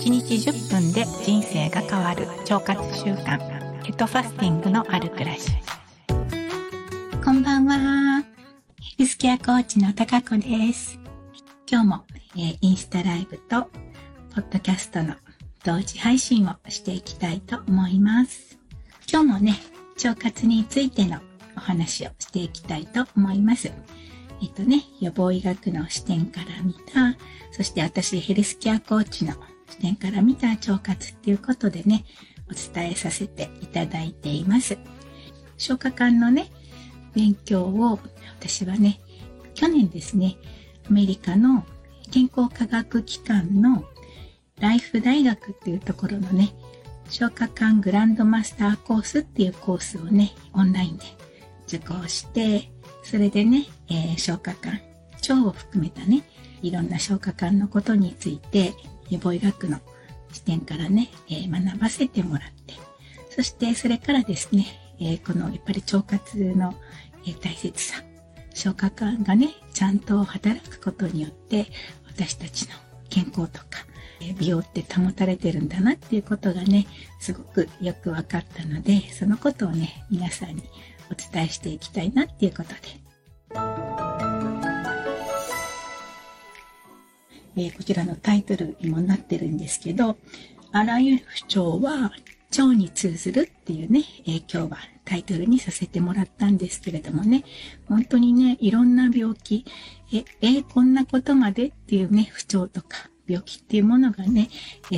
[0.00, 5.50] 1日10分で人生が変わる腸活習慣ケトファスティングのある暮らし。
[7.22, 8.24] こんばんは。
[8.80, 10.98] ヘルスケアコーチの高子です。
[11.70, 12.04] 今日も、
[12.34, 13.64] えー、インスタライブと
[14.34, 15.16] ポッドキャストの
[15.64, 18.58] 同時配信をしていきたいと思います。
[19.06, 19.54] 今日もね
[20.02, 21.18] 腸活についての
[21.58, 23.70] お話をしていきたいと思います。
[24.42, 27.18] えっとね、予防医学の視点から見た、
[27.52, 29.34] そして私ヘルスケアコーチの
[29.70, 32.04] 視点から見た腸活っていうことでね、
[32.50, 34.76] お伝えさせていただいています。
[35.56, 36.50] 消化管のね、
[37.14, 37.98] 勉強を
[38.38, 39.00] 私はね、
[39.54, 40.36] 去年ですね、
[40.88, 41.64] アメリカの
[42.10, 43.84] 健康科学機関の
[44.58, 46.54] ライフ大学っていうところのね、
[47.08, 51.04] 消化管グランドマスターコースっていうコースをね、オンラインで
[51.66, 52.70] 受講して、
[53.02, 54.80] それでね、えー、消化管、
[55.20, 56.24] 腸を含めたね、
[56.62, 58.74] いろんな消化管のことについて、
[59.10, 59.80] 予防医学の
[60.32, 62.74] 視点からね、えー、学ばせてもらって、
[63.30, 64.66] そしてそれからですね、
[65.00, 66.74] えー、このやっぱり腸活の、
[67.26, 68.02] え大切さ、
[68.54, 71.66] 消化管がね、ちゃんと働くことによって、
[72.06, 72.70] 私たちの
[73.08, 73.84] 健康とか、
[74.22, 76.86] え美容って保たれてるんだなっていうことがね、
[77.18, 80.62] すごくよく分かったので、そのことをね、皆さんに
[81.10, 83.09] お伝えしていきたいなっていうことで。
[87.56, 90.16] えー、こちらのタイトルにもなってるんですけど、
[90.72, 92.12] あらゆる不調は
[92.50, 97.44] 腸に通ずるっていうね、えー、今日はタイトルにさせてもらったんですけれどもね、
[97.88, 99.64] 本当にね、いろんな病気、
[100.12, 104.48] え、えー、こんなことまでっていうね、不調とか病気っていうものがね、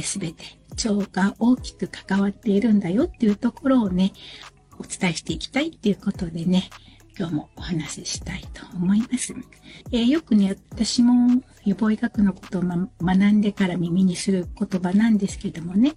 [0.03, 4.13] す、べ、て腸が大きく関わっているんだよっていうところをね、
[4.79, 6.71] お伝えしていきたいっていうことでね、
[7.19, 9.35] 今日もお話ししたいと思います。
[9.93, 15.93] えー、よくね、私も予防医学のことを、ま、学んでから耳にする言葉なんですけどもね、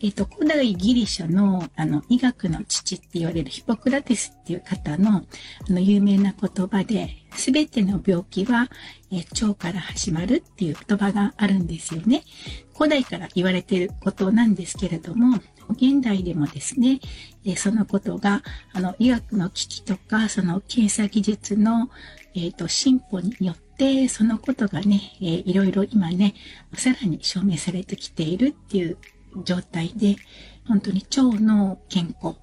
[0.00, 5.24] えっ、ー、と、古代ギリシャの、あの、医学の父って言われるヒポクラテスっていう方の、
[5.68, 8.68] あの、有名な言葉で、すべての病気は、
[9.10, 12.22] えー、腸から始まるっていう言葉があるんですよね。
[12.76, 15.40] 古代から言われてることなんですけれども、
[15.70, 17.00] 現代でもですね、
[17.44, 18.42] えそのことが、
[18.72, 21.90] あの、医学の危機とか、その検査技術の、
[22.34, 26.34] えっ、ー、と、進歩によって、そのことがね、えー、いろいろ今ね、
[26.74, 28.96] さらに証明されてきているっていう
[29.44, 30.16] 状態で、
[30.66, 32.36] 本当に腸の健康、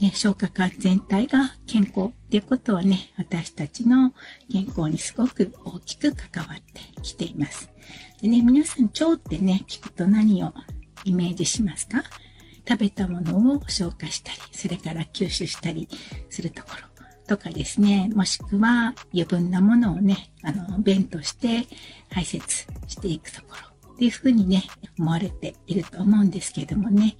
[0.00, 4.12] ね、消化管全体が健康っていうことはね、私たちの
[4.50, 7.70] 健康にすごく大きく関わってきています。
[8.20, 10.52] でね、皆さん腸ってね、聞くと何を
[11.04, 12.02] イメージしますか？
[12.68, 15.88] 食べたものを消化したり、それから吸収したり
[16.28, 16.96] するところ
[17.26, 21.66] とかですね、もしくは余分なものをね、あの、便として
[22.10, 22.40] 排泄
[22.86, 23.48] していくとこ
[23.82, 24.64] ろっていうふうにね、
[24.98, 27.16] 思われていると思うんですけどもね、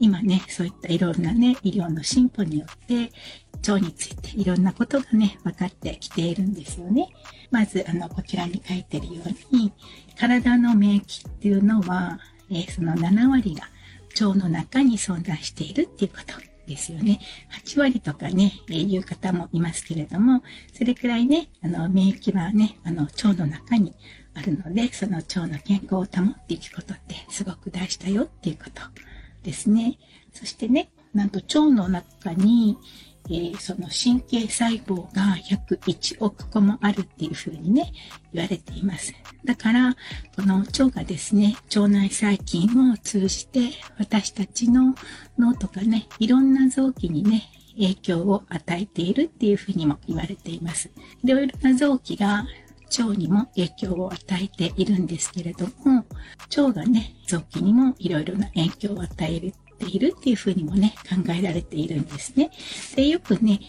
[0.00, 3.10] 今ね、そういったいろんなね、医療の進歩によって、
[3.66, 7.08] 腸についていろんなことがね、分かってきているんですよね。
[7.50, 9.72] まず、あの、こちらに書いてるように、
[10.18, 12.18] 体の免疫っていうのは、
[12.50, 13.62] えー、その7割が
[14.20, 16.34] 腸の中に存在しているっていうこと
[16.66, 17.20] ですよね。
[17.64, 20.42] 8割とかね、えー、いう方もいますけれども、
[20.72, 23.94] それくらいね、あの、免疫はね、あの、腸の中に
[24.34, 28.82] あるので、その腸の健康を保っていくことってすごく大事だよっていうこと
[29.42, 29.98] ですね。
[30.32, 32.76] そしてね、なんと腸の中に、
[33.30, 37.92] えー、その神経細胞が約1億個もあるっていうふうにね、
[38.32, 39.14] 言われています。
[39.44, 39.96] だから、
[40.36, 44.94] この腸がですね、腸内細菌を通じて私たちの
[45.38, 47.44] 脳とかね、いろんな臓器にね、
[47.76, 50.90] 影響を与えているっていうふうにも言われています。
[51.22, 52.46] いろいろな臓器が
[52.98, 56.04] 腸にも影響を与えているんですけれども、
[56.56, 59.52] 腸がね、臓器にもいろいろな影響を与える
[59.84, 62.50] ているっていうふうにもね、考えられているんですね。
[62.96, 63.60] で、よくね、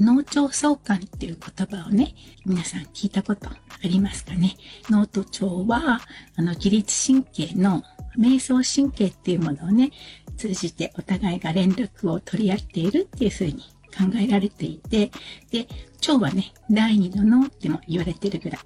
[0.00, 4.56] 脳腸相関っていう言葉をね、皆さん聞いたことありますかね。
[4.90, 6.00] 脳と腸は、
[6.36, 7.82] あの、自律神経の
[8.18, 9.90] 瞑想神経っていうものをね、
[10.36, 13.54] 通じてお互いが連絡を取り合っているっていうふうに
[13.92, 15.10] 考えられていて、
[15.50, 15.68] で、
[16.00, 18.60] 腸はね、第二の脳っても言われてるぐらい。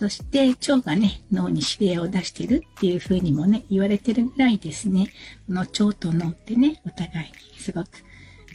[0.00, 5.08] そして腸がね、脳に指令を出してるっていうふうにもね、言われてるぐらいですね、
[5.46, 7.88] この腸と脳ってね、お互いにすごく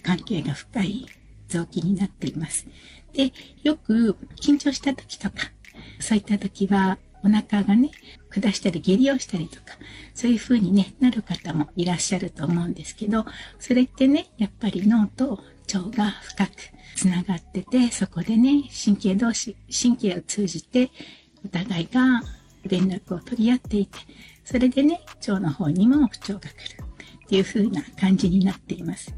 [0.01, 1.06] 関係が深い
[1.47, 2.65] 臓器になっています。
[3.13, 3.31] で、
[3.62, 5.51] よく緊張した時とか、
[6.00, 7.91] そういった時はお腹がね、
[8.31, 9.77] 下したり下痢をしたりとか、
[10.15, 13.24] そういう風にね、なる方もいらっしゃると思うんですけど、
[13.59, 16.51] それってね、やっぱり脳と腸が深く
[16.95, 20.89] つながってて、そこでね、神経同士、神経を通じて
[21.45, 22.24] お互いが
[22.63, 24.00] 連絡を取り合っていて、
[24.44, 26.83] それでね、腸の方にも不調が来る
[27.25, 29.15] っていう風な感じになっています。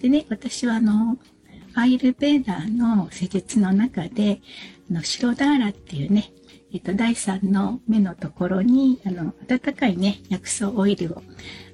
[0.00, 1.16] でね、私はあの、
[1.74, 4.40] アイルベーダーの施術の中で、
[4.90, 6.32] あの、シロダーラっていうね、
[6.74, 11.22] えっと、第3の目のところに、あの、温かいね、薬草オイルを、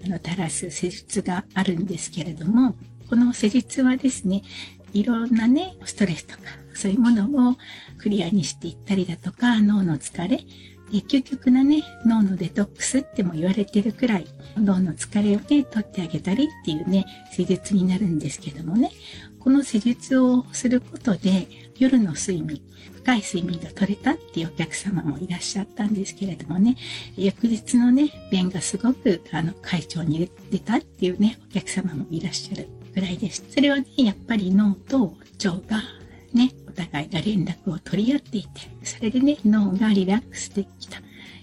[0.05, 2.77] あの、垂らす施術があるんですけれども、
[3.09, 4.43] この施術はですね、
[4.99, 6.41] いろんなね、ストレスとか、
[6.75, 7.57] そういうものを
[7.99, 10.39] クリアにしていったりだとか、脳の疲れ、
[10.91, 18.91] で究極なね、脳のデトックスっても言われてるくらい、脳の疲れをね、取ってあげたりっていうね、施術になるんですけどもね、
[19.39, 21.47] この施術をすることで、
[21.79, 22.61] 夜の睡眠、
[22.97, 26.77] 深い睡眠が取れたっていうお客様もいらっしゃったんですけれどもね、
[27.17, 32.78] 翌日のね、便がすごく、あの、会長に出たっていうね、お客様もいらっしゃる。
[32.99, 33.45] ぐらいです。
[33.49, 35.15] それはね、やっぱり脳と
[35.45, 35.83] 腸が
[36.33, 38.49] ね、お互いが連絡を取り合っていて、
[38.83, 41.01] それでね、脳がリラックスできた。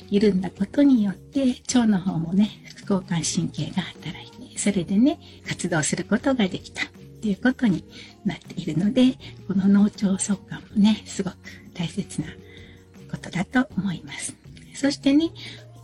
[0.09, 6.83] 緩んだことによって、腸の方もね、副交感神経が働いて、それでね、活動することができた。
[6.83, 6.87] っ
[7.25, 7.83] ていうことに
[8.23, 9.13] なっているので、
[9.47, 11.37] この脳腸相関もね、すごく
[11.73, 12.27] 大切な
[13.09, 14.35] ことだと思います。
[14.75, 15.31] そしてね、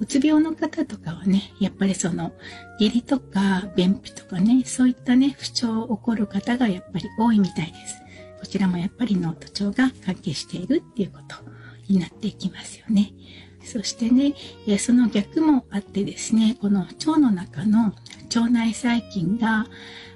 [0.01, 2.33] うつ病の方とかはね、やっぱりその、
[2.80, 8.01] 下痢とか便秘とかね、そういったね、不調を起こる方がやっぱり多いみたいです。
[8.39, 11.36] こちらもやっぱり脳と腸が関係しているっていうこと
[11.88, 13.13] になっていきますよね。
[13.63, 14.33] そしてね、
[14.80, 17.94] その逆もあってですね、この腸の中の
[18.25, 19.68] 腸内細菌が、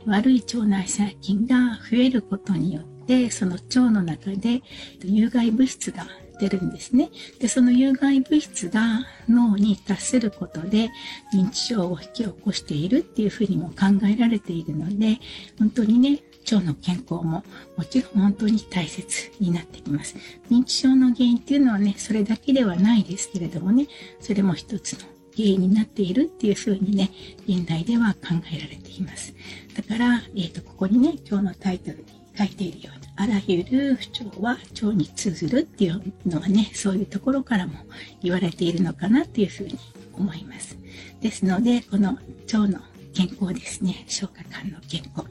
[0.08, 4.64] 悪い腸内細菌が増えることによって、その腸の中で
[5.04, 6.08] 有害物質が
[6.40, 7.10] 出るんですね。
[7.40, 10.90] で、その有害物質が脳に達することで
[11.34, 15.20] 認知症を引き起こしているっていうふうにも考えられているので、
[15.60, 16.20] 本当にね、
[16.52, 17.44] 腸の健康も
[17.76, 20.16] もちろん本当に大切になってきます。
[20.52, 23.88] 認知症の原因っていうのはね、それだけではないですけれどもね、
[24.20, 25.00] それも一つの
[25.36, 27.12] 原因になっているっていうふうにね、
[27.48, 29.34] 現代では考えられています。
[29.76, 32.06] だから、えっ、ー、と、ここにね、今日のタイトルに
[32.38, 37.74] 書いているように、あらゆる不調は腸に通ずるっていうのはね、そういうところからも
[38.22, 39.78] 言われているのかなっていうふうに
[40.14, 40.78] 思います。
[41.22, 42.18] ですので、この
[42.54, 42.80] 腸の
[43.14, 45.28] 健康ですね、消化管の健康。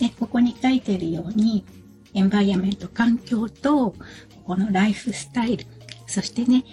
[0.00, 1.64] で、ここに書いているように、
[2.14, 3.96] エンバイアメント、環境と、こ
[4.44, 5.66] このライフスタイル、
[6.06, 6.64] そしてね、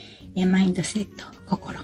[0.47, 1.79] マインドセット、心。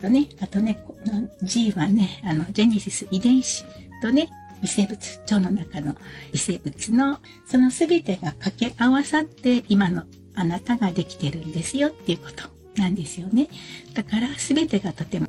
[0.00, 3.64] とね、あとね、この G はね、あの、ジェネシス遺伝子
[4.02, 4.28] とね、
[4.62, 5.96] 微生物、腸の中の
[6.32, 10.04] 微生物の、その全てが掛け合わさって今の
[10.34, 13.48] あなたができてるんですよっていうことなんですよね。
[13.94, 15.28] だから全てがとても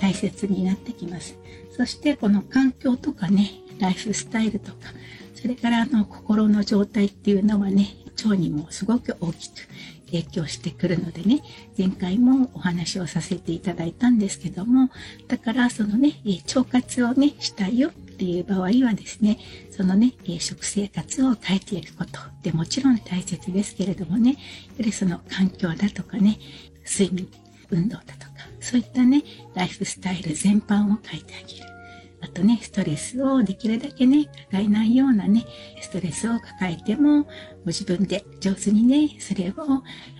[0.00, 1.36] 大切になってきます。
[1.76, 4.78] そしてこの環境とかね、ライフスタイルとか、
[5.34, 7.88] それからあの心の状態っていうのはね、
[8.24, 9.54] 腸にもすごく大きく
[10.06, 11.42] 影響してくるのでね、
[11.78, 14.90] 前回もお話をさせていただいたんですけども、
[15.28, 16.14] だからそのね、
[16.46, 19.38] 腸活をね、したいよっていう場合はですね、
[19.70, 24.40] そのね、食生活を変えていくことでもちろん大切ですけれどもね、やは
[24.80, 26.38] りその環境だとかね、
[26.86, 27.26] 睡眠、
[27.70, 28.30] 運動だとか、
[28.60, 29.22] そういったね、
[29.54, 31.79] ライフスタイル全般を変えてあげる。
[32.22, 35.46] あとね、ストレスをできるだけね、抱えないようなね、
[35.80, 37.28] ストレスを抱えても、ご
[37.68, 39.54] 自分で上手にね、それを、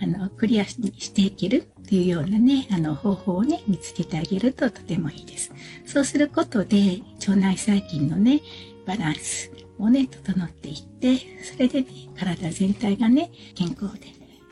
[0.01, 5.51] あの、クリアしていけるっていうようなね、あの、方法をね、見つけてあげるととてもいいです。
[5.85, 8.41] そうすることで、腸内細菌のね、
[8.87, 14.07] バランスをね、整っていって、それでね、体全体がね、健康で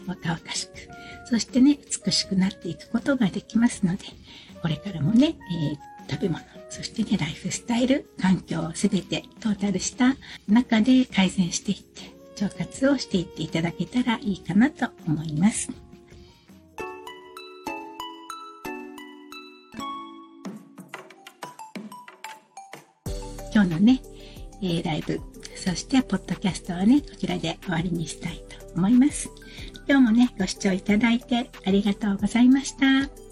[0.06, 0.74] 若々しく、
[1.26, 4.06] そしてね、美しくなっていくことができますので、
[4.62, 5.36] これからもね、
[5.72, 10.16] えー食べ物、そしてね、ライフスタイル、環境すべてトータルした
[10.48, 15.70] 中で改善していって、腸活をしていっていただけたらいいかなと思います。
[23.54, 24.02] 今日のね、
[24.62, 25.20] えー、ライブ、
[25.56, 29.30] そしてポッドキャストはね、こちらで終わりにしたいと思います。
[29.88, 33.29] 今日もね、ご視聴いただいてありがとうございました。